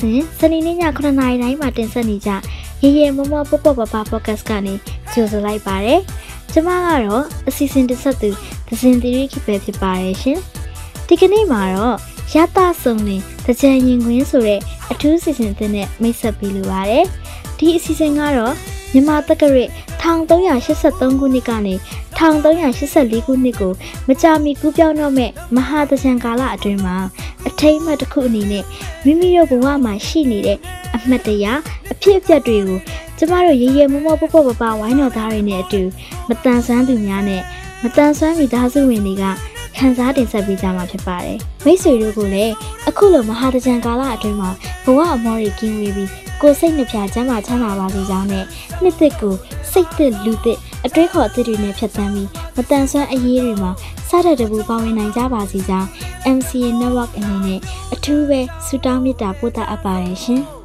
[0.00, 2.30] စဉ်စနေနေ့ည9:00နာရီတိုင်းမှာတင်ဆက်နေကြ
[2.82, 4.74] ရေရေမမပပပပပေါ့ကတ်ကနေ
[5.12, 6.00] ကြိုဆိုလိုက်ပါတယ်
[6.52, 8.30] ကျမကတော့အစီအစဉ်တင်ဆက်သူ
[8.68, 10.38] ဒဇင်သီရိခိပဲဖြစ်ပါတယ်ရှင်
[11.06, 11.96] ဒီကနေ့မှာတော့
[12.34, 13.16] ရတဆုံနေ
[13.46, 14.60] တကြံရင်ခွင်းဆိုတဲ့
[14.90, 17.04] အထူးအစီအစဉ်တင်နဲ့မိတ်ဆက်ပေးလိုပါတယ်
[17.58, 18.54] ဒီအစီအစဉ်ကတော့
[18.92, 19.64] မြန်မာတက္ကရာ
[20.02, 21.74] 1383ခုနှစ်ကနေ
[22.20, 23.72] 1384ခုနှစ်ကို
[24.08, 26.96] မကြာမီကူးပြောင်းတော့မဲ့မဟာတကြံကာလအတွင်းမှာ
[27.48, 28.64] အထိမ့်အမှတ်တစ်ခုအနေနဲ့
[29.04, 30.58] မိမိတို့ဘဝမှာရှိနေတဲ့
[30.96, 31.46] အမှတ်တရ
[31.92, 32.78] အဖြစ်အပျက်တွေကို
[33.18, 35.82] ကျမတို့ရေရေမမောပပပပဝိုင်းတော်သားတွေနဲ့အတူ
[36.28, 37.42] မတန်ဆွမ်းသူများနဲ့
[37.82, 39.24] မတန်ဆွမ်းမိသားစုဝင်တွေက
[39.80, 42.54] ခန်းစားတင်ဆက်ပေးကြမှာဖြစ်ပါတယ်။မိတ်ဆွေတို့ကလည်း
[42.88, 44.50] အခုလိုမဟာတကြံကာလအတွင်းမှာ
[44.84, 46.10] ဘဝအမောတွေကင်းဝေးပြီး
[46.40, 48.44] ကိုယ်စိတ်နှပြချမ်းသာချမ်းသာပါစေကြောင်းနဲ့
[48.82, 49.34] နှစ်သက်ကို
[49.70, 53.70] စိတ်သက်လူသက်အတွေးခေါ်အသစ်တွေနဲ့ဖြတ်သန်းပြီးမတန်ဆွမ်းအရေးတွေမှာ
[54.08, 55.88] စတဲ့တပူပါဝင်နိုင်ကြပါစေကြောင်း
[56.36, 57.60] MCA Network အနေနဲ့
[57.94, 60.42] အထူးပဲဆုတောင်းမေတ္တာပို့သအပ်ပါတယ်ရှင်။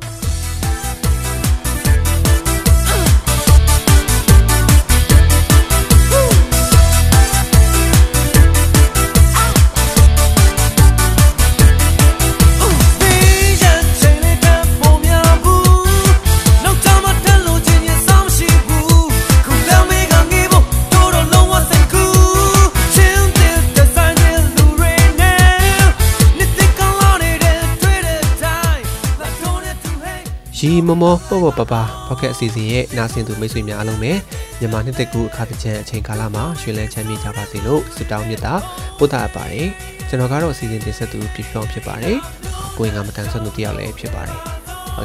[30.66, 34.11] ရီမမောပေါ့ပေါ့ပပပေါ့ကက်အစီအစဉ်ရဲ့နားဆင်သူမိတ်ဆွေများအားလုံးပဲ
[34.59, 38.53] မြန်မာနှစ်သက်ကူအခါတကြံအချိန်ကာလမှာရွှေလန်းချမ်းမြေ့ကြပါစေလို့ဆုတောင်းမြတ်တာ
[38.97, 39.67] ပို့တာအပ်ပါတယ်
[40.09, 42.17] ကျွန်တော်ကတော့အစီအစဉ်တင်ဆက်သူပြဖြောင်းဖြစ်ပါတယ်
[42.77, 44.39] ကိုရင်ကမတန်ဆွမ်းသူတယောက်လည်းဖြစ်ပါတယ်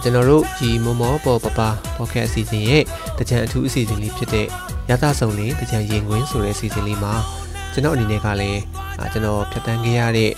[0.03, 2.83] ကျွန်တော်တို့ဒီမမောပေါ်ပပပေါ့ကက်အစီအစဉ်ရဲ့
[3.19, 4.47] တကြံအထူးအစီအစဉ်လေးဖြစ်တဲ့
[4.91, 7.15] ရသဆောင်လေးတကြံရင်ခွင်းဆိုတဲ့အစီအစဉ်လေးမှာ
[7.73, 8.61] ကျွန်တော်အနေနဲ့ကလည်း
[9.13, 10.31] ကျွန်တော်ဖြတ်တန်းခဲ့ရတဲ့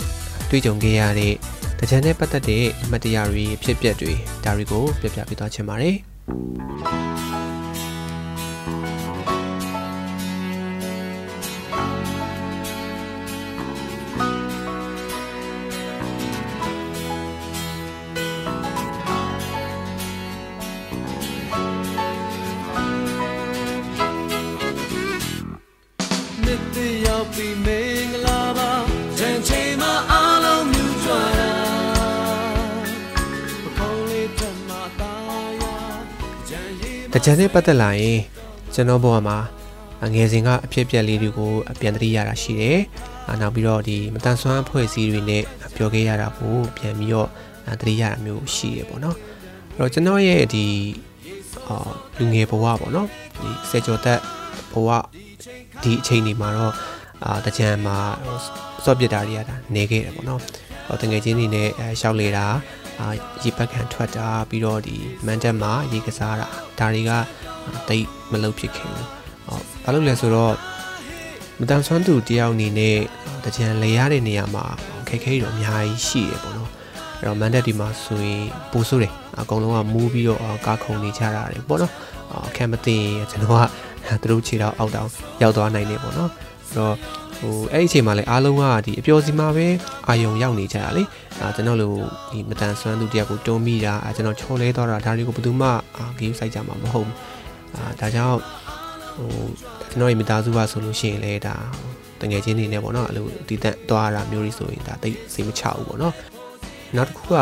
[0.49, 1.33] တွေ့ကြုံခဲ့ရတဲ့
[1.72, 4.13] တ ကြံနဲ့ပတ်သက်တဲ့အမှတ်တရတွေဖြစ်ပျက်တွေ
[4.43, 7.02] ဒါတွေကိုပြပြပေးသွားချင်ပါတယ်
[37.15, 38.19] တကြံနဲ့ပတ်သက်လာရင်
[38.73, 39.37] ကျွန်တော်ဘဝမှာ
[40.13, 42.79] ငယ်စဉ်ကအဖြစ်အပျက်လေးတွေကိုပြန်သတိရတာရှိတယ်။
[43.41, 45.43] နောက်ပြီးတော့ဒီမတန်ဆွမ်းအဖွဲ့အစည်းတွေနဲ့
[45.75, 47.29] ပြောခဲ့ရတာကိုပြန်ပြီးတော့
[47.81, 49.17] သတိရတာမျိုးရှိရပေါ့နော်။
[49.75, 50.65] အဲ့တော့ကျွန်တော်ရဲ့ဒီ
[51.67, 53.07] အာလူငယ်ဘဝပေါ့နော်။
[53.41, 54.19] ဒီစေကျော်သက်
[54.71, 54.89] ဘဝ
[55.83, 56.73] ဒီအချိန်ဒီမှာတော့
[57.23, 57.97] အာတကြံမှာ
[58.85, 60.41] စော့ပြစ်တာတွေကနေခဲ့တယ်ပေါ့နော်။
[60.87, 61.69] ဟောတငယ်ချင်းတွေနဲ့
[61.99, 62.45] ရှောက်လေတာ
[62.99, 63.07] အာ
[63.43, 64.95] ရေပတ်ခံထွက်တာပြီးတော့ဒီ
[65.25, 66.47] မန်တက်မှာရေကစားတာ
[66.79, 67.11] ဒါတွေက
[67.89, 69.07] တိတ်မလုပ်ဖြစ်ခင်ဘူး
[69.45, 70.55] ဟောဘာလို့လဲဆိုတော့
[71.59, 72.97] မတန်ဆွမ်းသူတယောက်အနေနဲ့
[73.43, 74.65] တကြံလေရတဲ့နေရာမှာ
[75.07, 76.69] ခက်ခဲတော့အများကြီးရှိရပေါ့နော်
[77.19, 81.93] အဲ့တော့မန်တက်ဒီမှာဆိုရင်ပူဆိုးတယ်အကုန်လုံးကမူးပြီးတော့ကားခုံနေကြတာတယ်ပေါ့နော်
[82.47, 85.09] အခက်မသိရင်ကျွန်တော်ကသူတို့ခြေတော့အောက်တောင်
[85.41, 86.95] ရောက်သွားနိုင်တယ်ပေါ့နော်အဲ့တော့
[87.43, 89.67] ဟိုအဲ့ဒီအချိန်မှာလည်းအားလုံးကဒီအပျော်စီမှာပဲ
[90.07, 91.03] အာယုံရောက်နေကြတာလေ
[91.41, 91.97] အာကျွန်တော်တို့
[92.31, 95.67] ဒီမတန်ဆွမ်းသူတယောက်ကိုတွန်းမိတာအာကျွန်တော်ချော်လဲသွားတာဒါတွေကိုဘယ်သူမှ
[95.97, 97.17] အာဂိမ်းစိုက်ကြမှာမဟုတ်ဘူး
[97.75, 98.39] အာဒါကြောင့်
[99.15, 99.29] ဟို
[99.89, 101.55] ကျွန်တော်ရဲ့မိသားစုကဆိုလို့ရှိရင်လည်းဒါ
[102.21, 106.13] တငယ်ချင်းတွေနဲ့ပေါ့နော်အဲ့လိုတည်တန့်သွားတာမျိုးတွေဆိုရင်ဒါတိတ်စိတ်မချဘူးပေါ့နော်
[106.95, 107.37] နောက်တစ်ခုက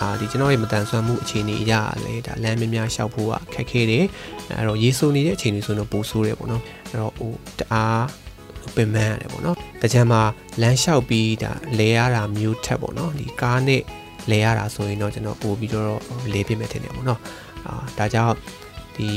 [0.00, 1.72] အာဒီကျွန်တော်ရဲ့မတန်ဆွမ်းမှုအခြေအနေအရ
[2.04, 4.04] လည်းဒါလမ်းများများရှောက်ဖို့ကခက်ခဲတယ်
[4.48, 8.04] အဲ့တော့ရေဆိုနေတဲ့အခြေအနေဆိုတော့ပိုဆိုးတယ်ပေါ့နော်အဲ့တော့ဟိုတအား
[8.76, 10.22] ပင်ပန်းရတယ်ပေါ့နော်တကြံမှာ
[10.62, 13.82] လမ်းလျှောက်ပြီးဒါလဲရတာမျိုးထက်ပေါ့နော်ဒီကားနဲ့
[14.30, 15.86] လဲရတာဆိုရင်တော့ကျွန်တော်ပို့ပြီးတော့
[16.32, 17.20] လဲပြမယ်ထင်တယ်ပေါ့နော်
[17.66, 18.36] အာဒါကြောင့်
[18.96, 19.08] ဒီ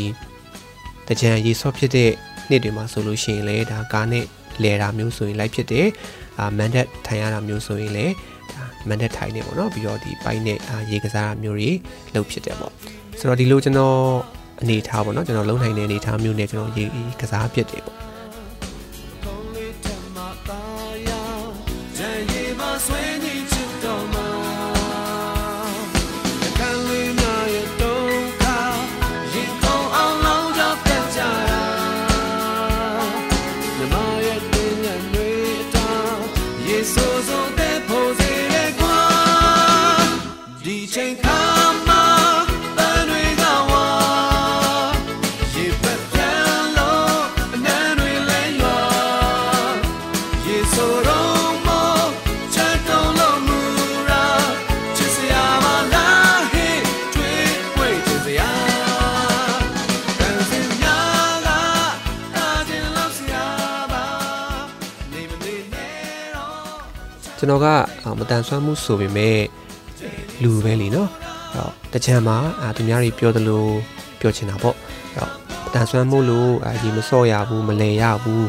[1.07, 2.11] တကြံရေဆော့ဖြစ်တဲ့
[2.49, 4.25] နှစ်တွေမှာဆိုလို့ရှိရင်လည်းဒါကားနဲ့
[4.63, 5.87] လဲတာမျိုးဆိုရင်လိုက်ဖြစ်တယ်
[6.39, 8.13] အာမန်ဒက်ထိုင်ရတာမျိုးဆိုရင်လည်း
[8.53, 11.69] ဒါမန်ဒက်ထိုင်နေပေါ့နော်ပြီးတော့ဒီပိုင်းနဲ့အာရေကစားတာမျိုးတွေ
[12.15, 12.71] လုပ်ဖြစ်တယ်ပေါ့
[13.19, 13.97] ဆိုတော့ဒီလိုကျွန်တော်
[14.61, 16.85] အနေထားပေါ့နော်ကျွန်တော်လုံနိုင်တဲ့အနေထားမျိုးနဲ့ကျွန်တော်ရေ
[17.21, 18.02] ကစားဖြစ်တယ်ပေါ့
[20.47, 20.62] not.
[67.43, 67.69] ကျွန်တော်က
[68.19, 69.39] မတန်ဆွမ်းမှုဆိုပေမဲ့
[70.43, 71.09] လူပဲလीနော်
[71.53, 72.37] အဲ့တော့တကြံမှာ
[72.75, 73.65] သူများတွေပြောသလို
[74.19, 74.75] ပြောချင်တာပေါ့
[75.15, 75.31] အဲ့တော့
[75.73, 76.51] တန်ဆွမ်းမှုလို့
[76.81, 78.47] ဒီမစော့ရဘူးမလဲရဘူး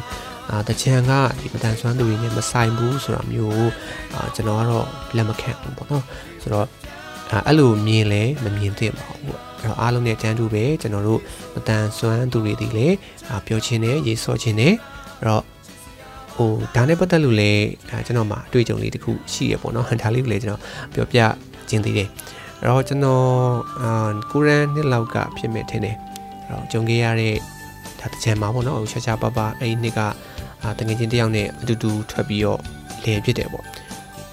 [0.51, 1.11] အာတချံက
[1.41, 3.71] ဒီမတန်ဆွမ်းသူတွေနဲ့မဆိုင်ဘူးဆိုတာမျိုး
[4.15, 4.87] အာကျွန်တော်ကတော့
[5.17, 6.05] လက်မခံဘူးပေါ့နော်
[6.43, 6.67] ဆိုတော့
[7.47, 11.21] အဲ့လိုမြင်လဲမမြင်သင့်ပါဘူးပေါ့အဲ့တော့အားလုံးနဲ့တန်းတူပဲကျွန်တော်တို့
[11.55, 12.89] မတန်ဆွမ်းသူတွေဒီလေ
[13.47, 15.54] ပြောချင်းနဲ့ရေးစောချင်းနဲ့အဲ့တော့
[16.37, 17.67] ဟိုဒါနဲ့ပတ်သက်လို့လည်း
[18.07, 20.63] ကျွန်တော်မှာအတွေ့အကြုံလေးတခုရှိရပေါ့နော်ဒါလေးကိုလည်းကျွန်တော်
[20.95, 21.21] ပြောပြ
[21.69, 22.09] ခြင်းသေးတယ်
[22.61, 23.25] အဲ့တော့ကျွန်တော်
[23.83, 25.97] အာကိုရန်နှစ်လောက်ကဖြစ်မဲ့ထင်တယ်
[26.47, 27.35] အဲ့တော့ကြုံခဲ့ရတဲ့
[28.01, 30.01] ဒါတချင်မှာပေါ့နော်ဟိုချာချာပပအဲ့ဒီနှစ်က
[30.63, 32.61] အာတငယ်ချင်းတယောက်နဲ့အတူတူထွက်ပြီးတော့
[33.05, 33.75] လည်ဖြစ်တယ်ပေါ့အဲ့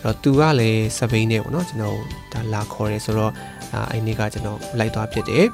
[0.04, 1.98] တော့သူကလည်းစပိန်နဲ့ပေါ့နော်ကျွန်တော်
[2.34, 3.34] ဒါလာခေါ်တယ်ဆိုတော့
[3.74, 5.46] အာအဲ့နေ့ကကျွန်တော်လိုက်သွားဖြစ်တယ်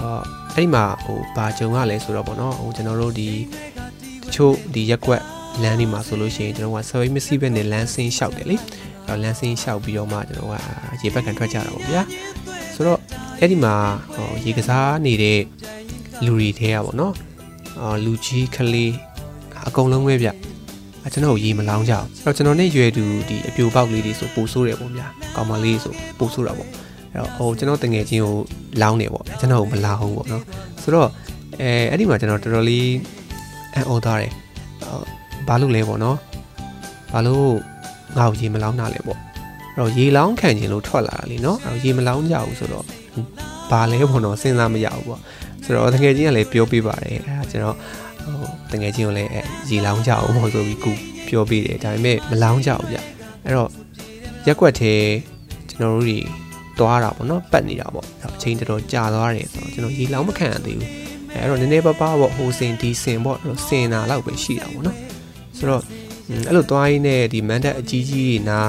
[0.00, 0.22] အော်
[0.54, 3.28] အဲ့ဒီမှာဟိုဘာကြုံရလဲဆိုတော့ပေါ့နော်ဟိုကျွန်တော်တို့ဒီ
[4.22, 5.22] တချို့ဒီရက်ကွက်
[5.62, 8.62] လမ်းဒီမှာဆိုလို့ရှိရင်ကျွန်တော်ကစပိန်မစီးဘက်နဲ့လမ်းဆင်းလျှောက်တယ်လေအဲ့
[9.06, 10.54] တော့လမ်းဆင်းလျှောက်ပြီးတော့မှကျွန်တော်က
[11.02, 12.02] ရေဘက်ကန်ထွက်ကြတာပေါ့ဗျာ
[12.74, 13.00] ဆိုတော့
[13.40, 13.74] အဲ့ဒီမှာ
[14.14, 15.40] ဟိုရေကစားနေတဲ့
[16.24, 17.14] လူတွေထဲကပေါ့နော်
[17.80, 18.92] အော်လူကြီးကလေး
[19.68, 20.28] အကုန်လုံးပဲဗျ
[21.06, 25.06] အကျွန်တော်ရေမလောင်းကြအောင်အဲ့တော့ကျွန်တော်နဲ့ရွယ်သူဒီအပြိုပေါက်လေးတွေဆိုပို့ဆိုးတယ်ပေါ့ဗျာ
[25.36, 26.68] ကောင်မလေးဆိုပို့ဆိုးတာပေါ့
[27.12, 28.34] အဲ့တော့ဟိုကျွန်တော်တငယ်ချင်းကို
[28.82, 30.42] လောင်းနေပေါ့ကျွန်တော်ကိုမလောင်းဘူးပေါ့နော်
[30.82, 31.08] ဆိုတော့
[31.60, 32.88] အဲအဲ့ဒီမှာကျွန်တော်တော်တော်လေး
[33.74, 34.32] အံ့ဩသွားတယ်
[35.47, 36.17] ဘာလို့လဲပေါ့နော်
[37.11, 37.47] ဘာလို့
[38.17, 39.19] ငါ့ကိုရေမလောင်းတာလဲပေါ့
[39.75, 42.85] အဲ့တော့ရေလောင်းခံခြင်းလို့ထွက်လာတာလीเนาะအဲ့တော့ရေမလောင်းကြဘူးဆိုတော့
[43.71, 45.19] ဘာလဲပေါ့နော်စဉ်းစားမရဘူးပေါ့
[45.63, 47.77] ဆိုတော့တကယ်ချင်းကလည်းပြောပြပါတယ်အဲ့ဒါကျွန်တော်
[48.23, 49.31] ဟိုတကယ်ချင်းကိုလည်း
[49.69, 50.91] ရေလောင်းကြအောင်ပေါ့ဆိုပြီးကူ
[51.27, 52.97] ပြောပြတယ်ဒါပေမဲ့မလောင်းကြဘူးဗျ
[53.43, 53.69] အဲ့တော့
[54.47, 55.01] ရက်ွက်သေး
[55.69, 56.19] ကျွန်တော်တို့တွေ
[56.79, 60.89] သွားတာပေါ့နော်ပတ်နေတာပေါ့အချိန်တော်တော်ကြာသွားတယ်ဆိုတော့ကျွန်တော်ရေလောင်းမခံရသေးဘူး
[61.33, 63.37] အဲ့တော့နည်းနည်းပါးပါးပေါ့ဟိုစင်ဒီစင်ပေါ့
[63.67, 64.97] စင်တာလောက်ပဲရှိတာပေါ့နော်
[65.58, 65.82] ဆိုတော့
[66.46, 68.60] အဲ့လိုသွားရင်းနဲ့ဒီမန်တက်အကြီးကြီးတွေနာ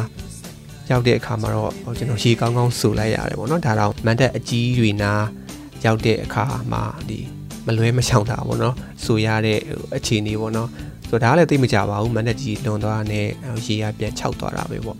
[0.89, 5.12] ရောက်တဲ့အခါမှာတော့ကျွန်တော်ရေကောင်းကောင်းဆူလိုက်ရတယ်ပေါ့နော်ဒါတော့မန်တက်အကြီးတွေနာ
[5.86, 7.19] ရောက်တဲ့အခါမှာဒီ
[7.66, 9.60] မလွဲမရှောင်တာပေါ့နော်ဆူရတဲ့
[9.98, 10.69] အခြေအနေပေါ့နော်
[11.10, 13.25] ဆိုတော့ဒါလည်းသိမကြပါဘူးမန်တက်ကြီးလွန်သွားတဲ့
[13.66, 14.98] ရေရပြန်ခြောက်သွားတာပဲပေါ့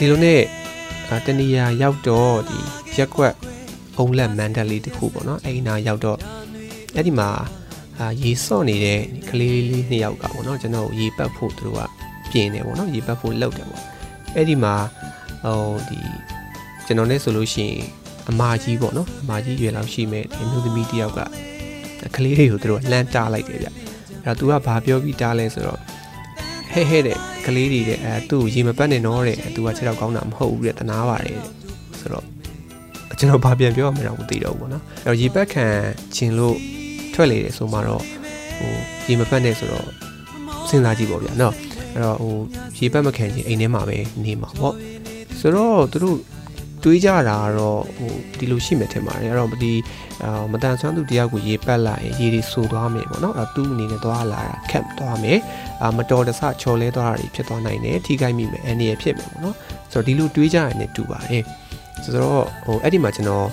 [0.00, 0.40] ဒီလိုနဲ့
[1.26, 2.58] တဏီယာရောက်တော့ဒီ
[2.98, 3.34] ရက်ကွက်
[3.98, 6.18] အုံလက်မန်ဒလေးတခုပေါ့နော်အဲ့ဒီနာရောက်တော့
[6.94, 7.28] အဲ့ဒီမှာ
[7.98, 9.00] အာရေစော့နေတဲ့
[9.30, 11.80] ကလေးလေးနှစ်ယောက်ကပေါ့နော်ကျွန်တော်ရေပတ်ဖို့သူတို့က
[12.30, 13.82] ပြင်တယ်ပေါ့နော်ရေပတ်ဖို့လှုပ်တယ်ပေါ့
[14.34, 14.74] အဲ့ဒီမှာ
[15.44, 15.98] ဟိုဒီ
[16.86, 17.82] ကျွန်တော်နဲ့ဆိုလို့ရှိရင်
[18.30, 21.20] အမကြီးပေါ့နော်အမကြီးရွယ်လောက်ရှိမဲ့ဒီမျိုးသမီးတယောက်က
[22.16, 23.74] ကလေးတွေကိုသူတို့လှမ်းတားလိုက်တယ်ဗျအဲ့
[24.24, 25.80] တော့သူကဘာပြောပြီးတားလဲဆိုတော့
[26.78, 31.40] ဟဲ့ဟဲ့တဲ့ကလေးတွေတဲ့အဲသူ့ရေမပတ်နဲ့တော့တဲ့သူကခြေတော့ကောင်းတာမဟုတ်ဘူးတဲ့တနာပါတယ်
[32.00, 32.24] ဆိုတော့
[33.18, 35.66] ကျွန်တော်ဘာပြန်ပြောရမလဲတော့မသိတော့ဘူးပေါ့နော်အဲ့တော့ရေပတ်ခံ
[36.14, 36.56] ခြင်းလို့
[37.14, 38.02] ထွက်လေတယ်ဆိုမှတော့
[38.58, 38.72] ဟို
[39.08, 39.86] ရေမပတ်နဲ့ဆိုတော့
[40.68, 41.54] စဉ်းစားကြည့်ပေါ့ဗျာနော်
[41.94, 42.34] အဲ့တော့ဟို
[42.78, 44.74] ရေပတ်မခံခြင်းအိမ်ထဲမှာပဲနေမှာပေါ့
[45.40, 46.16] ဆိုတော့သူတို့
[46.88, 49.72] တွေးကြတာကတော့ဟိုဒီလိုရှိမယ်ထင်ပါတယ်အဲ့တော့ဒီ
[50.24, 55.38] အာမတန်ဆွမ်းသူတယောက်ကိုရေပတ်လိုက်ရင်ရေတွေဆူသွားမယ်ပေါ့နော်အဲ့သူ့အနေနဲ့သွားလာတာခက်သွားမယ်
[55.82, 59.56] အာမတော်တဆချော်လဲသွားတာတွေဖြစ်သွားနိုင်တယ်ထိခိုက်မိမယ်အန္တရာယ်ဖြစ်မယ်ပေါ့နော်
[59.92, 61.42] ဆိုတော့ဒီလိုတွေးကြရတဲ့တူပါတယ်
[62.04, 63.46] ဆိုတော့ဟိုအဲ့ဒီမှာကျွန်တော်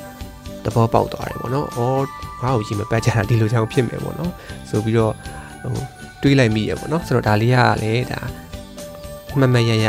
[0.66, 2.04] သဘောပေါက်သွားတယ်ပေါ့နော်။အော်
[2.44, 4.32] ငါ့ကိုရေမပတ်ကြတာဒီလိုကြောင့်ဖြစ်မယ်ပေါ့နော်။
[4.70, 5.14] ဆိုပြီးတော့
[5.64, 5.76] ဟို
[6.22, 8.22] တွေးလိုက်မိရပေါ့နော်။ဆိုတော့ဒါလေးကလည်းဒါ
[9.42, 9.88] မမရရ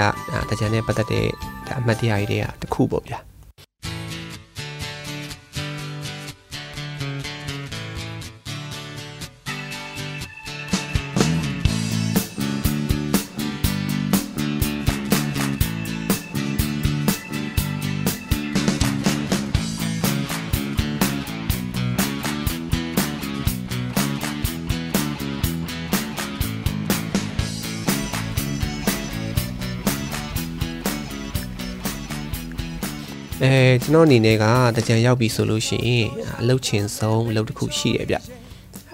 [0.48, 1.26] တကြံနဲ့ပတ်သက်တဲ့
[1.66, 3.20] ဒါအမှတ်တရကြီးတွေကတစ်ခုပေါ့ဗျာ။
[33.86, 34.44] ကျွန်တော်အနေနဲ့က
[34.76, 36.08] တကြံရောက်ပြီဆိုလို့ရှိရင်
[36.40, 38.16] အလုတ်ချင်ဆုံးအလုတ်တစ်ခုရှိတယ်ဗျ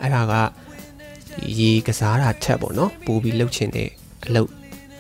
[0.01, 3.89] အဲ့ဒါကဒီရေကစားတာထက်ပေါ့နော်ပို့ပြီးလှုပ်ချင်တဲ့
[4.27, 4.49] အလုတ်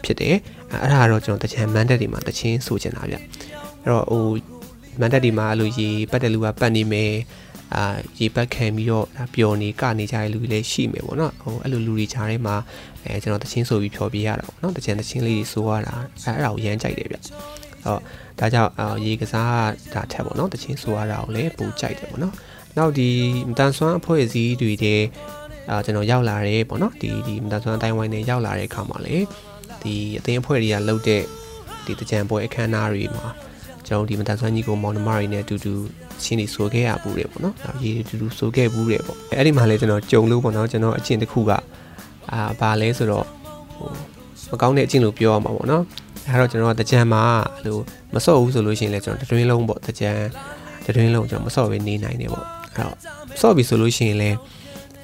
[0.04, 0.36] ဖြစ်တယ်
[0.82, 3.22] အဲ့ဒါကတော့ကျွန်တော်တကြံမန်တက်တွေမှာတချင်းဆိုချင်တာဗျအဲ့
[3.92, 4.24] တော့ဟို
[5.00, 7.12] မန်တက်ဒီမှာအဲ့လိုရေပတ်တယ်လူကပတ်နေမယ်
[7.74, 7.84] အာ
[8.18, 12.56] ရေပတ်ခံပြီးတော့ပျော်နေကနေကြတဲ့လူတွေလည်းရှိမယ်ပေါ့နော်ဟိုအဲ့လိုလူတွေခြားထဲမှာ
[13.04, 17.16] အဲကျွန်တော်တချင်းဆိုပြီးဖြောပြရတာပေါ့နော်တချင်းတချင်းလေးတွေဆိုရတာအဲအဲ့ဒါကိုရမ်းကြိုက်တယ်ဗျ
[17.84, 17.98] ဟော
[18.38, 18.72] ဒါကြောင့်
[19.04, 19.54] ရေကစား
[19.94, 22.34] ဒါထက်ပေါ့နော်တချင်းဆိုရတာကိုလည်းပိုကြိုက်တယ်ပေါ့နော်
[22.76, 23.08] နောက်ဒီ
[23.50, 25.02] မတန်ဆွမ်းအဖွဲ့အစည်းတွေတဲ့
[25.70, 29.16] အာကျွန်တော်ရောက်လာတယ်ပေါ့နော်ဒီဒီမတန်ဆွမ်းတိုင်းဝိုင်းနဲ့ရောက်လာတဲ့အခါမှာလေ
[29.82, 31.22] ဒီအသင်းအဖွဲ့တွေကလှုပ်တဲ့
[31.84, 33.26] ဒီတကြံပွဲအခမ်းအနားတွေမှာ
[33.86, 35.72] ကျွန်တော်ဒီမတန်ဆွမ်းကြီးကိုမောင်နှမတွေနဲ့အတူတူ
[36.22, 41.52] ချင်းနေဆိုခဲ့ရဘူးတယ်ပေါ့နော်။ရေတူတူဆိုခဲ့ဘူးတယ်ပေါ့။အဲ့ဒီမှာလေကျွန်တော်ကြုံလို့ပေါ့နော်ကျွန်တော်အကျင့်တစ်ခုက
[42.32, 43.26] အာဘာလဲဆိုတော့
[43.76, 43.90] ဟို
[44.50, 45.84] မကောင်းတဲ့အကျင့်လို့ပြောရမှာပေါ့နော်။
[46.28, 47.22] အဲတော့ကျွန်တော်ကတကြံမှာ
[47.64, 47.78] ဟို
[48.14, 50.10] မစော့ဘူးဆိုလို့ရှိရင်လည်းကျွန်တော်တတွင်းလုံးပေါ့တကြံ
[50.84, 52.96] တတွင်းလုံးကျွန်တော်မစော့ပဲနေနိုင်တယ်ပေါ့။အဲ့တော့
[53.40, 54.36] စော့ပြီဆိုလို့ရှိရင်လည်း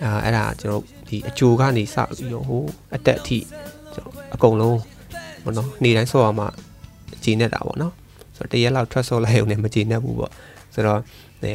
[0.05, 2.63] အာအဲ့ဒါကျွန်တော်ဒီအကြိုကနေစပြီးတော့ဟို
[2.95, 3.39] အတက်အထိ
[3.95, 4.79] ကျွန်တော်အကုန်လုံး
[5.45, 6.49] ပေါ့နော်နေတိုင်းစော့ရမှာ
[7.25, 7.93] ကြည်နေတာပေါ့နော်
[8.37, 10.33] ဆိုတော့တရက်လောက်ထွက်စော့လိုက်ရုံနဲ့မကြည်နေဘူးပေါ့
[10.75, 11.01] ဆိုတော့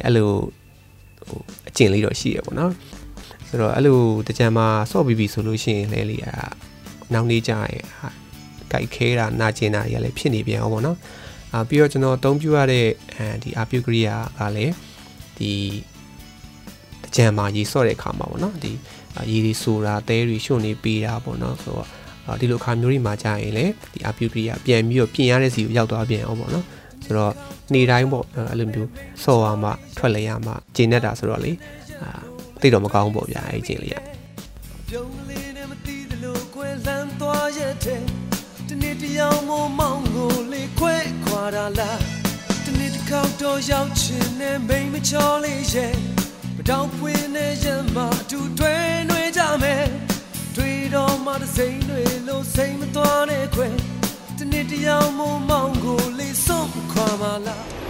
[0.05, 0.29] အဲ့လို
[1.27, 2.71] ဟိုအကျင့်လေးတော့ရှိရပေါ့နော်
[3.47, 6.35] ဆိုတော့အဲ့လိုတကြံမှာစော့ပြီးပြီဆိုလို့ရှိရင်လဲလေအာ
[7.13, 7.83] နောက်နေ့ကျရင်
[8.73, 10.97] ကြိုက်ခဲတာနာကျင်တာတွေကလည်းဖြစ်နေပြန်အောင်ပေါ့နော်
[11.53, 14.73] အာပြီးတော့ကျွန်တော်အသုံးပြုရတဲ့အဲဒီအာပြုကရိယာကလည်း
[15.37, 15.51] ဒီ
[17.03, 18.71] တကြံမှာရေစော့တဲ့အခါမှာပေါ့နော်ဒီ
[19.31, 26.65] ရေတွေဆိုတာတဲတွေရှုံနေပေးတာပေါ့နော်ဆိုတော့ဒီလိုအခါမျိုးတွေမှာကြာရင်လေဒီအာပြုကရိယာပြန်ပြီးတော့ပြင်ရတဲ့စီကိုရောက်သွားပြန်အောင်ပေါ့နော်
[27.05, 27.33] ဆိုတော့
[27.73, 28.89] နေတိုင်းပေါ့အဲ့လိုမျိုး
[29.23, 31.51] စော်ရမှထွက်လဲရမှကျင်းနေတာဆိုတော့လေ
[32.03, 32.09] အာ
[32.61, 33.95] သိတော့မကောင်းပေါ့ဗျာအဲ့ကျင်းလေးရ
[34.89, 38.22] ပြုံးလေးနဲ့မသိသလိုကွယ်လန်းသွားရဲ့တဲ့
[39.23, 41.99] တနေ့တယောက်မမောင်းကိုလေခွဲခွာတာလား
[42.65, 45.93] တနေ့တစ်ခေါက်တော့ရောက်ချင်တဲ့မိန်မချောလေးရဲ့
[46.57, 47.65] မတောင်ဖွင့်နေရ
[47.95, 48.75] မှာအတူတွဲ
[49.09, 49.85] နှွေးကြမယ်
[50.55, 53.69] တွေ့တော့မှတစိမ့်တွေလို့စိမ့်မသွားနဲ့ခွဲ
[54.37, 57.82] တနေ့တယောက်မမောင်းကိုလေးစွန့်ခွာပါလား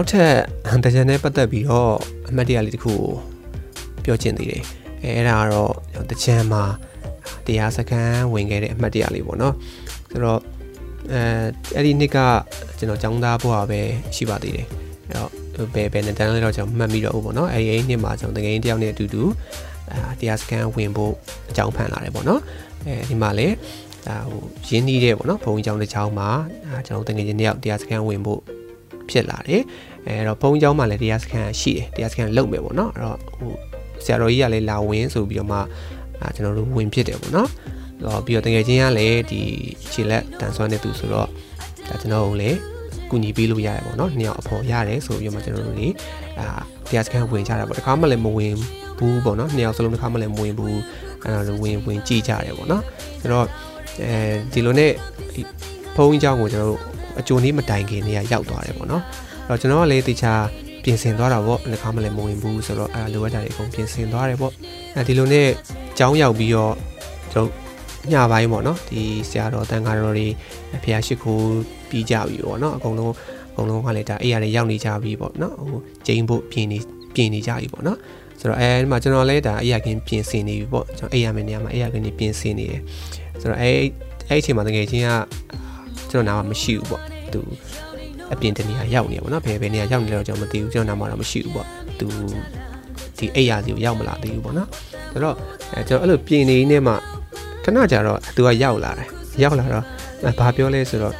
[0.00, 0.34] နောက်ထပ်
[0.84, 1.94] တကြံနဲ့ပတ်သက်ပြီးတော့
[2.28, 3.04] အမှတ်တရလေးတစ်ခုကို
[4.04, 4.62] ပြောချင်သေးတယ်
[5.02, 5.72] အဲအဲ့ဒါကတော့
[6.10, 6.62] တကြံမှာ
[7.46, 9.54] တရားစခန်းဝင်ခဲ့တဲ့အမှတ်တရလေးပေါ့နော်
[10.10, 10.40] ဆိုတော့
[11.12, 11.20] အဲ
[11.76, 12.18] အဲ့ဒီနှစ်က
[12.78, 13.80] ကျွန်တော်ចောင်းသားဘွားပဲ
[14.16, 14.66] ရှိပါသေးတယ်
[15.08, 15.30] အဲ့တော့
[15.74, 19.22] ဘယ်ဘယ်နဲ့တန်းလဲတော့ကျွန်တော်မှတ်မိတော့ဘူးပေါ့နော်အဲ့ဒီအဲ့နှစ်မှာကျွန်တော်တကယ်တယောက်နဲ့အတူတူ
[19.90, 21.12] အာတရားစခန်းဝင်ဖို့
[21.50, 22.40] အကြောင်းဖန်လာတယ်ပေါ့နော်
[22.86, 23.54] အဲဒီမှာလည်း
[24.06, 26.30] ဒါဟိုရင်းနှီးတဲ့ပေါ့နော်ဘုံကြီးကျောင်းတစ်ကျောင်းမှာ
[26.86, 28.40] ကျွန်တော်တကယ်ချင်းတယောက်တရားစခန်းဝင်ဖို့
[29.09, 29.61] ဖြစ်လာတယ်
[30.07, 33.51] အဲတော့ဘုံကျောင်းမှာလည်းတရားစခန်းရှိတယ်တရားစခန်းလုပ်မယ်ပေါ့နော်အဲ့တော့ဟို
[34.05, 35.59] ဆရာတော်ကြီးကလည်းလာဝင်ဆိုပြီးတော့မှ
[36.21, 37.49] အာကျွန်တော်တို့ဝင်ဖြစ်တယ်ပေါ့နော်
[38.03, 39.41] တော့ပြီးတော့တကယ်ချင်းကလည်းဒီ
[39.93, 41.27] ခြေလက်တန်ဆွမ်းနေသူဆိုတော့
[41.87, 42.57] ဒါကျွန်တော်တို့လည်း
[43.09, 45.87] ကူညီပေးလို့ရတယ်ပေါ့နော်နှစ်ယောက်အဖော်ရတယ်ဆိုပြီးတော့မှကျွန်တော်တို့တွေ
[46.39, 46.47] အာ
[46.89, 48.53] တရားစခန်းဝင်ကြတာပေါ့တခါမှလည်းမဝင်
[48.97, 50.79] ဘူးပေါ့နော်နှစ်ယောက်စလုံးတခါမှလည်းမဝင်ဘူး
[51.23, 52.83] အဲ့တော့ဝင်ဝင်ကြည့်ကြတယ်ပေါ့နော်
[53.21, 53.45] ဆိုတော့
[54.03, 54.15] အဲ
[54.53, 54.91] ဒီလိုနဲ့
[55.95, 56.81] ဘုံเจ้าကိုကျွန်တော်တို့
[57.20, 59.02] အကျိုးနေ့မတိုင်ခင်နေရရောက်သွားတယ်ပေါ့နော်
[59.48, 60.32] အဲ့တော့ကျွန်တော်ကလည်းတေချာ
[60.84, 64.52] ပြင်ဆင်သွားတာပေါ့တစ်ခါမှလည်းမဝင်ဘူးဆိုတော့အဲလိုအပ်တာတွေအကုန်ပြင်ဆင်သွားတယ်ပေါ့
[64.96, 65.48] အဲဒီလိုနဲ့
[65.98, 66.74] ကျောင်းရောက်ပြီးတော့
[67.32, 67.70] ကျွန်တော်
[68.12, 70.28] ညပိုင်းပေါ့နော်ဒီဆရာတော်တန်ဃာတော်တွေ
[70.84, 71.46] ဖះရှိခိုး
[71.88, 73.14] ပြီးကြပြီပေါ့နော်အကုန်လုံး
[73.52, 76.78] အကုန်လုံးကလည်းဒါအိယာတွေရောက်နေကြပြီပေါ့နော်ဟိုကျင်းဖို့ပြင်နေ
[77.14, 77.98] ပြင်နေကြပြီပေါ့နော်
[78.40, 82.80] ဆိုတော့အဲဒီမှာကျွန်တော်လည်းဒါအိယာကင်းပြင်ဆင်နေပြီပေါ့ကျွန်တော်အိယာမယ်နေရာမှာအိယာကင်းပြင်ဆင်နေတယ်
[83.40, 83.70] ဆိုတော့အဲ
[84.28, 85.10] အဲ့အချိန်မှာတကယ်ချင်းက
[86.10, 87.40] ကျွန်တော်နားမှာမရှိဘူးပေါ့ သူ
[88.32, 91.66] အပြင်တနေရာရောက်နေပါတော့ဘယ်ဘယ်နေရာရောက်နေလဲတော့ကျွန်တော်မသိဘူးကျွန်တော်နားမှာတော့မရှိဘူးပေါ့
[91.98, 92.06] သူ
[93.18, 94.68] ဒီအိယာစီကိုရောက်မလာသေးဘူးပေါ့နော်
[95.12, 95.36] ဆိုတော့
[95.72, 96.94] အဲကျွန်တော်အဲ့လိုပြင်နေနေမှ
[97.64, 99.08] ခဏကြာတော့သူကရောက်လာတယ်
[99.42, 99.84] ရောက်လာတော့
[100.40, 101.14] ဘာပြောလဲဆိုတော့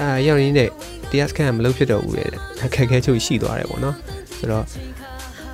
[0.00, 0.68] အာရောက်နေတဲ့
[1.10, 2.24] တရားစခန်းမလုပ်ဖြစ်တော့ဘူးလေ
[2.64, 3.94] အခက်ခဲချုပ်ရှိသွားတယ်ပေါ့နော်
[4.38, 4.64] ဆိုတော့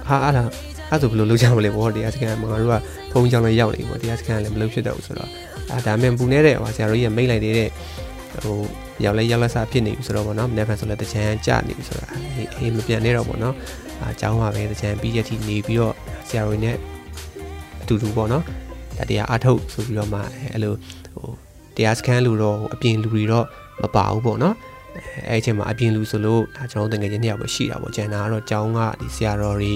[0.09, 0.49] ဟာအားလား
[0.91, 2.75] အဲ့ဆိုဘယ်လိုလုပ်ကြမလဲပေါ့တရားစခန်းမှာငါတို့က
[3.13, 5.31] ဖုန်းကြောင်းလည်းရောက်နေပေါ့တရားစခန်းလည်းမလုပ်ဖြစ်တော့ဘူးဆိုတော့
[5.73, 7.71] အာဒါမှမပူနေတဲ့ဟိုဆရာတို့ကြီးကမိတ်လိုက်တဲ့
[8.45, 8.59] ဟို
[9.05, 12.07] ရောက်လဲရောက်လက်စားဖြစ်နေပြီဆိုတော့ဗောနော်မနေ့ကဆိုလဲတချမ်းကြနေပြီဆိုတာ
[12.59, 13.55] အေးမပြန်နေတော့ဗောနော်
[14.01, 15.95] အာအကြောင်းပါပဲတချမ်းပြီးရတီနေပြီးတော့
[16.29, 16.77] ဆရာတော်နဲ့
[17.83, 18.45] အတူတူဗောနော်
[18.99, 20.21] ဒါတရားအထုတ်ဆိုပြီးတော့မှ
[20.53, 20.75] အဲ့လို
[21.15, 21.29] ဟို
[21.77, 23.47] တရားစခန်းလူတော့အပြင်လူတွေတော့
[23.83, 24.55] မပါဘူးဗောနော်
[25.29, 29.73] အဲ့အချိန်မှာအပြင်လူဆိုလို့ဒါကျွန်တော်တကယ်ချင်းတယောက်ပဲရှိတာဗောကျန်တာကတော့ကျောင်းကဒီဆရာတော်တွေ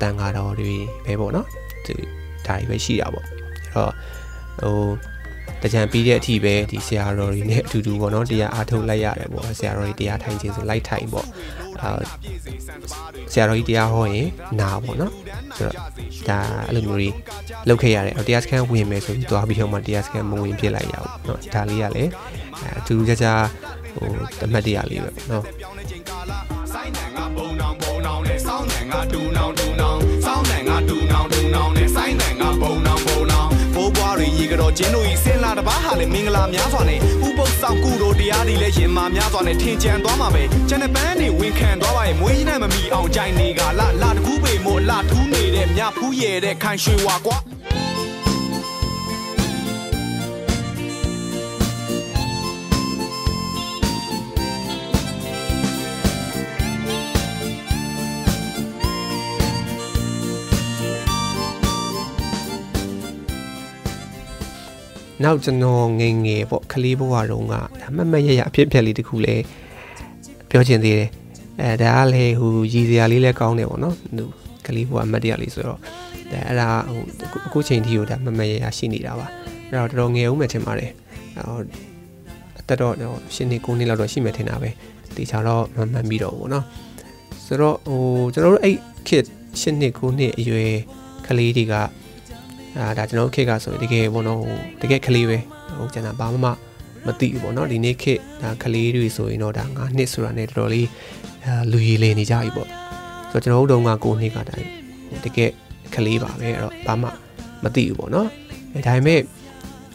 [0.00, 0.72] တန်ဃာတော်တွေ
[1.04, 1.46] ပဲဗောနော်
[1.86, 1.92] ဒီ
[2.46, 3.32] ဒါတွေပဲရှိတာဗောအဲ့
[3.74, 3.92] တော့
[4.60, 4.78] ဟို
[5.63, 11.27] တ တကြံပြီးတဲ့အထိပဲဒီဆရာတော်တွေနဲ့အတူတူပေါ့နော်တရားအားထုတ်လိုက်ရတယ်ပေါ့ဆရာတော်တွေတရားထိုင်ခြင်းဆိုလိုက်ထိုင်ပေါ့
[11.81, 11.89] အာ
[13.31, 14.27] ဆရာတော်ကြီးတရားဟောရင်
[14.59, 15.13] နာပေါ့နော်
[15.57, 15.75] ဆိုတော့
[16.29, 17.13] ဒါအဲ့လိုမျိုးကြီး
[17.69, 22.11] လုပ်ခဲ့ရတယ်တရားစခန်းဝင်မယ်ဆိုပြီးသွားပြီးတော့မှတရားစခန်းမဝင်ဖြစ်လိုက်ရအောင်เนาะဒါလေးကလည်း
[22.79, 23.27] အတူတူကြကြ
[23.93, 25.43] ဟိုတမတ်တရားလေးပဲเนาะ
[34.54, 47.36] ကတော့ကျင်းတို့ဤစင်လာတပားဟာလေမင်္ဂလာများစွာနဲ့ဥပုပ်ဆောင်ကုတို့တရားတွေလည်းရင်မာများစွာနဲ့ထင်ကြံသွားမှာပဲကျန်တဲ့ပန်းတွေဝင်ခံသွားပါရဲ့မွေးကြီးနဲ့မမီအောင်ကြိုင်နေကလာလာတကူပေမို့လာထူးနေတဲ့မြဖူးရဲတဲ့ခိုင်ရွှေဝါကွာ
[65.24, 67.54] နောက်ကျွန်တော်ငယ်ငယ်ပေါ့ကလေးဘဝတုန်းက
[67.96, 69.34] မမရရအဖြစ်ဖြစ်လေးတခုလဲ
[70.50, 71.10] ပြောချင်သေးတယ်
[71.60, 74.24] အဲဒါကလေဟိုရည်စရာလေးလဲကောင်းတယ်ပေါ့နော်သူ
[74.66, 75.78] ကလေးဘဝအမတ်တရားလေးဆိုတော့
[76.32, 79.26] ဒါအဲ့ဒါဟိုအခုချိန်ထိကိုဒါမမရရရှိနေတာပါ
[79.68, 80.90] အဲ့တော့တော်တော်ငယ်ဦးမယ်ထင်ပါတယ်
[81.36, 81.58] ဟို
[82.58, 82.94] အသက်တော့
[83.34, 84.70] ရှင်းနေ9နှစ်လောက်တော့ရှိမယ်ထင်တာပဲ
[85.16, 86.64] တေချာတော့မမှန်ပြီးတော့ဘောနော်
[87.44, 88.00] ဆိုတော့ဟို
[88.32, 88.76] ကျွန်တော်တို့အဲ့
[89.08, 89.24] ခစ်
[89.60, 90.72] ရှင်းနေ9နှစ်အရွယ်
[91.26, 91.74] ကလေးတွေက
[92.78, 95.38] အာဒါကျွန်တော်ခေတ်ကဆိုရင်တကယ်ပေါ့နော်ဟိုတကယ်ကလေးပဲ
[95.78, 96.46] ဟိုကျွန်တော်ဘာမှမ
[97.06, 100.88] မသိဘူးပေါ့နော်ဒီနေ့ခေတ်ဒါကလေးတွေဆိုရင်တော့ဒါ9နှစ်ဆိုတာနဲ့တော်တော်လေး
[101.46, 102.68] အာလူရည်လေနေကြပြီပေါ့
[103.30, 104.66] ဆိုတော့ကျွန်တော်တို့တုန်းက9နှစ်ကတိုင်
[105.24, 105.50] တကယ်
[105.94, 107.08] ကလေးပါပဲအဲ့တော့ဘာမှ
[107.64, 108.28] မသိဘူးပေါ့နော်
[108.72, 109.20] အဲဒါပေမဲ့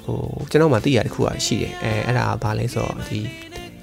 [0.03, 0.19] ဟို
[0.51, 3.19] ကျွန်တော်မှသိရတခုอ่ะရှိတယ်အဲအဲ့ဒါကဘာလဲဆိုတော့ဒီ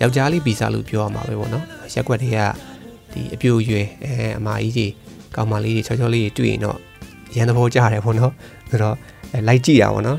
[0.00, 2.38] ယောက်ျားလေးဗီဇာလို့ပြောရမှာပဲပေါ့နော်ရက်ွက်တွေက
[3.12, 4.92] ဒီအပြိုရွယ်အဲအမကြီးကြီး
[5.36, 6.78] ကောင်မလေးတွေချောချောလေးတွေတွေ့ရင်တော့
[7.36, 8.32] ရန်သဘောကြတယ်ပေါ့နော်
[8.70, 8.96] ဆိုတော့
[9.48, 10.18] လိုက်ကြည့်တာပေါ့နော်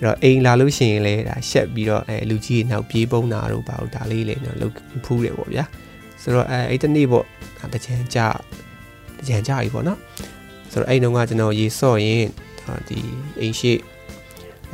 [0.00, 4.74] ့တော့အိမ်လာလို့ရှိရင်လည်းဒါရှက်ပြီးတော့အဲလူကြီးနောက်ပြေးပုံးတာတို့ပါတော့ဒါလေးလည်းနော်လုတ်
[5.04, 5.64] ဖူးတယ်ပေါ့ဗျာ
[6.22, 7.24] ဆိုတော့အဲအဲ့တနေ့ပေါ့
[7.72, 8.18] တကြံကြ
[9.18, 9.98] တကြံကြပြီပေါ့နော်
[10.72, 12.24] ဆိုတော့အဲ့တုန်းကကျွန်တော်ရေဆော့ရင်
[12.88, 12.98] ဒီ
[13.40, 13.72] အိမ်ရှိ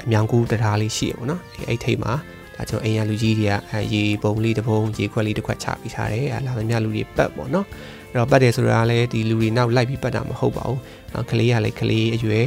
[0.04, 2.12] အမြောင်ကူတရားလေးရှိရပေါ့နော်အဲ့အဲ့ထိတ်မှာ
[2.56, 7.66] ဒါကျွန်တော်အိမ်ရလူကြီးတွေကအဲရေပုံလေးတစ်ပုံရေခွက်လေးတစ်ခွက်ချပြီးထားတယ်အဲလာသမျှလူတွေပတ်ပေါ့နော်
[8.12, 10.78] အဲ့တော့ပတ်တယ်ဆိုတာလည်းဒီလူတွေနောက်လိုက်ပြီးပတ်တာမဟုတ်ပါဘူး
[11.12, 12.44] နော်ကလေးကလည်းကလေးအရွယ်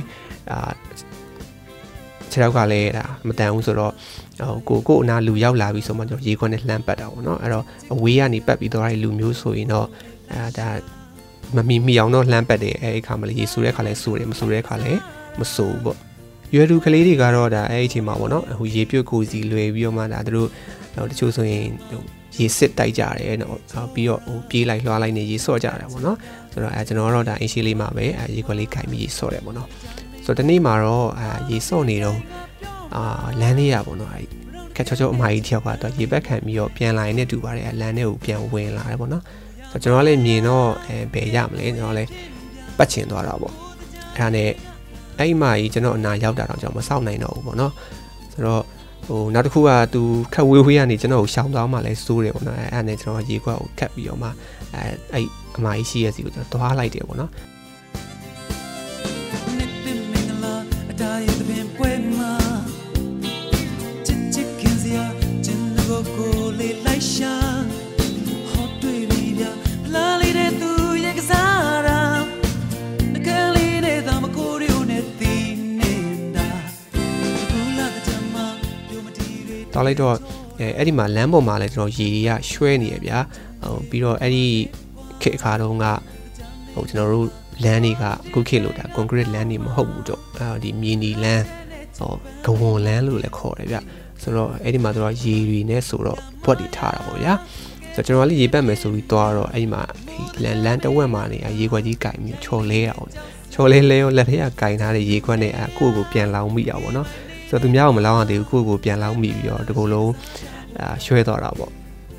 [0.52, 0.71] အာ
[2.32, 3.93] ခြေထောက်ကလည်းဒါမတန်ဘူးဆိုတော့
[4.49, 9.88] ဟိုကိုကိုအနာလူရောက်လာပြီဆိုမှကျွန်တော်ရေခွက်နဲ့လှမ်းပတ်တာပေါ့နော်အဲ့တော့အဝေးကနေပတ်ပြီးတော့အဲ့လူမျိုးဆိုရင်တော့
[10.32, 10.67] အဲဒါ
[11.56, 14.91] မမီမီအောင်တော့လှမ်းပတ်တယ်အဲ့အခါမှာလေရေဆူတဲ့ခါလဲဆူတယ်မဆူတဲ့ခါလဲ
[15.39, 15.97] မဆူဘူးပေါ့
[16.56, 20.49] ရွယ်သူကလေးတွေကတော့ဒါအဲ့ဒီအချိန်မှာပေါ့နော်ဟိုရေပြုတ်ကိုစီလွယ်ပြီးတော့မှဒါတို့
[21.12, 22.02] တချို့ဆိုရင်ဟို
[22.38, 26.17] ရေစစ်တိုက်ကြတယ်နော်ပြီးတော့ဟိုပြေးလိုက်လွှားလိုက်နေရေဆော့ကြတယ်ပေါ့နော်
[26.52, 29.67] ဆိုတော့အဲကျွန်တော်တို့ဒါအင်ရှိလေးမှာပဲအဲရေခွက်လေးခိုင်ပြီးရေဆော့တယ်ပေါ့နော်
[30.26, 32.19] ဆိုတော့ဒီနေ့မှာတော့အဲရေဆော့နေတော့
[32.96, 33.04] အာ
[33.41, 34.22] လမ်းလေးရပေါ့နော်အဲ
[34.76, 39.24] ခက်ချောချောအမကြီးတယောက်ကတော့ရေဘက်ခံပြီးတော့ပြန်လာရင်လည်းတူပါတယ်လမ်းထဲကိုပြန်ဝင်လာတယ်ပေါ့နော်
[39.72, 42.10] ဆိုတော့ကျွန်တော်လည်းမြင်တော့အဲဘယ်ရမလဲကျွန်တော်လည်း
[42.78, 44.50] ပတ်ချင်သွားတာပေါ့အဲဒါနဲ့
[45.17, 47.74] အဲ့ဒီမကြီးကျွန်တော်အနာရောက်တာတော့ကျွန်တော်မစောင့်နိုင်တော့ဘူးပေါ့နော်
[48.34, 48.63] ဆိုတော့
[49.07, 50.01] ဟိုနောက်တစ်ခုကသူ
[50.33, 54.29] ခက်ဝေးဝေးကနေကျွန်တော်ကိုရှောင်းသွားမှလည်းစိုးတယ်ပေါ့နော်အဲအဲ့နဲ့ကျွန်တော်ရေခွက်ကိုခတ်ပြီးတော့မှ
[54.73, 57.31] အဲအဲ့အမကြီးရှိရစီကိုကျွန်တော်သွားလိုက်တယ်ပေါ့နော်
[79.93, 80.15] လိုက်တော့
[80.60, 83.19] အဲအဲ့ဒီမှာလမ်းပေါ်မှာလည်းကျွန်တော်ရေတွေကရွှဲနေရဗျာ
[83.63, 84.45] ဟိုပြီးတော့အဲ့ဒီ
[85.21, 85.86] ခေတ်အခါတုန်းက
[86.73, 87.27] ဟိုကျွန်တော်တို့
[87.63, 91.45] လမ်းတွေကအခုခေတ်လို့ဒါ concrete လမ်းတွေမဟုတ်ဘူးတော့အဲဒီမြေနီလမ်း
[91.97, 92.13] ဟော
[92.45, 93.77] ဂဝွန်လမ်းလို့လည်းခေါ်တယ်ဗျ
[94.21, 97.34] ဆိုတော့အဲ့ဒီမှာတော့ရေတွေနဲ့ဆိုတော့ဘွက်တွေထားတာပေါ့ဗျာ
[97.93, 99.82] ဆိုတော့ကျွန်တော်လည်းရေပတ်မယ်ဆိုပြီးသွားတော့အဲ့ဒီမှာ
[100.43, 103.10] လန်လန်တဝက်မှာနေရေခွက်ကြီးကင်ပြီးချော်လဲအောင်
[103.53, 107.08] ချော်လဲလဲရောလက်ထဲကကင်ထားတဲ့ရေခွက်နဲ့အကိုကိုပြန်လောင်းမိအောင်ပေါ့နော်
[107.53, 110.11] ဆိုတော့သူများကမလောင်းရသေးဘူးကိုကိုပြန်လောင်းမိပြီးတော့ဒီကုလုံး
[110.79, 111.71] အာရွှဲသွားတာပေါ့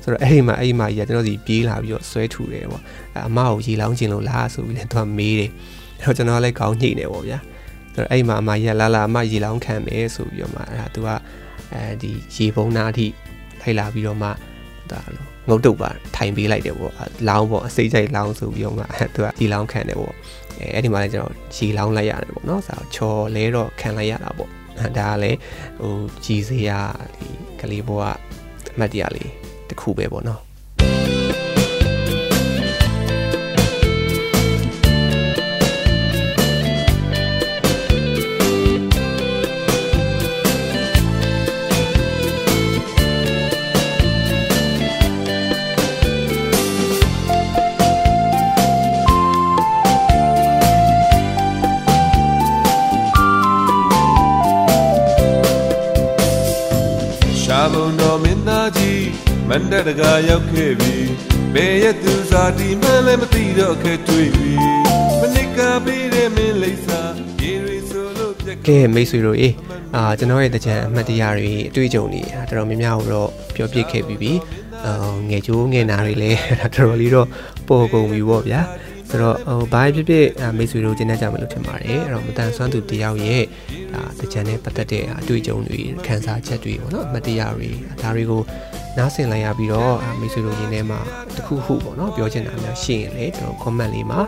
[0.03, 2.83] ဆိုတော့အဲ့ဒီမှာအဲ့ဒီမှာကြီးကကျွန်တော်စီပြေးလာပြီးတော့ဆွဲထူတယ်ပေါ့
[3.27, 5.51] အမကိုရေလောင်းခြင်းလို့လားဆိုပြီးလည်းသူကမေးတယ်
[6.01, 7.39] အဲ့တော့ကျွန်တော်လည်းကောင်းညှိနေပေါ့ဗျာ
[7.93, 11.09] ဆိုတော့အဲ့ဒီမှာအမကြီးကလာလာအမရေလောင်းခံမယ်ဆိုပြီးတော့မှအဲ့ဒါသူက
[11.73, 13.07] အဲဒီရေပုံးနာအထိ
[13.61, 14.29] ထိုက်လာပြီးတော့မှ
[14.91, 16.93] ဒါလို့ငုတ်တုတ်ပါထိုင်ပေးလိုက်တယ်ပေါ့
[17.29, 18.83] လောင်းပေါ့အစိတ်ကြိုက်လောင်းဆိုပြီးတော့မှ
[19.15, 20.15] သူကဒီလောင်းခံတယ်ပေါ့
[20.59, 25.39] အဲအဲ့ဒီမှာလည်းကျွန်တော်ရေလောင်းလိုက်ရတယ်ပေါ့နော်ဆိုတော့ချော်လဲတော့ခံလိုက်ရတာပေါ့ ဒါကလည်း
[25.81, 26.81] ဟိုကြည်စရာ
[27.15, 27.27] ဒီ
[27.59, 28.17] ကလေးဘွား
[28.73, 29.31] အမှတ်တရလေး
[29.69, 30.41] တစ်ခုပဲပေါ့နော်
[59.49, 60.95] မန္တတကာရောက်ခဲ့ပြီ
[61.53, 64.51] ဘယ်ရဲ့သူစားဒီမှလည်းမသိတော့ခဲ့တွေ့ပြီ
[65.19, 67.01] မနစ်ကပေးတဲ့မင်းလိမ့်စာ
[67.41, 69.53] ရေရီဆိုလို့ပြက်ကဲမိတ်ဆွေတို့အေး
[69.95, 74.31] အာကျွန်တော်ရဲ့တကြံအမှတ်တရတွေအတွေ့အကြုံတွေအာတော်တော်များများကိုတော့ပြောပြခဲ့ပြီးပြီ
[74.85, 77.27] အာငယ်ချိုးငယ်နာတွေလည်းတော်တော်လေးတော့
[77.67, 78.61] ပေါ်ကုန်ပြီပေါ့ဗျာ
[79.09, 83.43] ဆိုတော့ဟိုဘာဖြစ်ဖြစ်အာမိတ်ဆွေတို့ကျင်းတတ်ကြမယ်လို့ထင်ပါတယ်အဲ့တော့မတန်ဆွမ်းသူတယောက်ရဲ့
[83.93, 87.69] ဒါတကြံနဲ့ပတ်သက်တဲ့အတွေ့အကြုံတွေခံစားချက်တွေပေါ့နော်အမှတ်တရတွေ
[88.01, 88.41] ဒါတွေကို
[88.97, 90.99] နားဆင်လိုက်ရပြီးတော့အာမိတ်ဆွေတို့ရင်းထဲမှာ
[91.35, 94.19] တစ်ခုခုပေါ့နော်ပြောချင်တာများရှိရင်လည်းကျွန်တော် comment လေးမှာ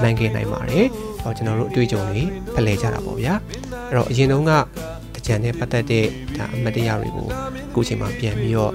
[0.00, 0.86] မှန်ခဲ့နိုင်ပါတယ်
[1.22, 2.22] ဟောကျွန်တော်တို့အတွေ့အကြုံတွေ
[2.54, 3.34] ဖလှယ်ကြတာပေါ့ဗျာ
[3.88, 4.52] အဲ့တော့အရင်တုန်းက
[5.14, 6.04] တကြံနဲ့ပတ်သက်တဲ့
[6.36, 7.28] ဒါအမှတ်တရတွေကို
[7.70, 8.72] အခုချိန်မှာပြန်ပြီးတော့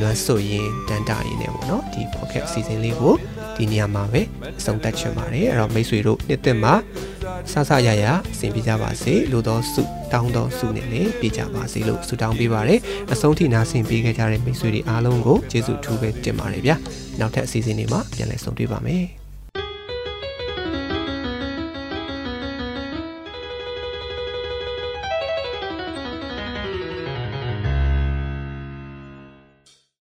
[0.00, 3.14] လွမ်းဆွရင်တန်တာရင်းနေပေါ့နော်ဒီ pocket အစီအစဉ်လေးကို
[3.56, 4.20] ဒီနေရာမှာပဲ
[4.58, 6.74] အဆုံးသတ်ချင်ပါတယ်အဲ့တော့မိတ်ဆွေတို့နှစ်သက်မှာ
[7.52, 12.80] ဆဆရရအစဉ်ပြကြပါစေလို့သောစုတောင်းသောစုနဲ့လည်းပြကြပါစေလို့ဆုတောင်းပေးပါတယ်
[13.12, 16.76] အဆုံးထိနာဆင်ပေးခဲ့ကြတဲ့မိတ်ဆွေတွေအားလုံးကိုကျေးဇူးထူးပဲတင်ပါတယ်ဗျာ
[17.20, 19.23] နောက်ထပ်အစီအစဉ်တွေမှာပြန်လည်ဆုံတွေ့ပါမယ်